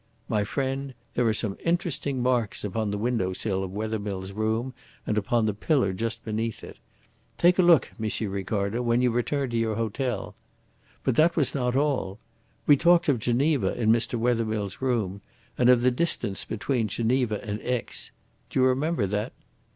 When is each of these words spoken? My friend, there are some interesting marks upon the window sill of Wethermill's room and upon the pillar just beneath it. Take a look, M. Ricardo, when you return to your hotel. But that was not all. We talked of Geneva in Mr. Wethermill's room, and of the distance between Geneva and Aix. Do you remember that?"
My 0.27 0.43
friend, 0.43 0.95
there 1.13 1.27
are 1.27 1.33
some 1.35 1.59
interesting 1.63 2.23
marks 2.23 2.63
upon 2.63 2.89
the 2.89 2.97
window 2.97 3.33
sill 3.33 3.63
of 3.63 3.69
Wethermill's 3.69 4.31
room 4.33 4.73
and 5.05 5.15
upon 5.15 5.45
the 5.45 5.53
pillar 5.53 5.93
just 5.93 6.25
beneath 6.25 6.63
it. 6.63 6.77
Take 7.37 7.59
a 7.59 7.61
look, 7.61 7.91
M. 8.01 8.31
Ricardo, 8.31 8.81
when 8.81 9.03
you 9.03 9.11
return 9.11 9.51
to 9.51 9.57
your 9.57 9.75
hotel. 9.75 10.33
But 11.03 11.17
that 11.17 11.35
was 11.35 11.53
not 11.53 11.75
all. 11.75 12.17
We 12.65 12.77
talked 12.77 13.09
of 13.09 13.19
Geneva 13.19 13.79
in 13.79 13.91
Mr. 13.91 14.17
Wethermill's 14.17 14.81
room, 14.81 15.21
and 15.55 15.69
of 15.69 15.81
the 15.83 15.91
distance 15.91 16.45
between 16.45 16.87
Geneva 16.87 17.39
and 17.45 17.61
Aix. 17.61 18.09
Do 18.49 18.59
you 18.61 18.65
remember 18.65 19.05
that?" 19.05 19.33